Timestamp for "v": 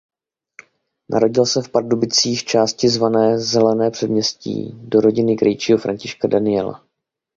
1.61-1.69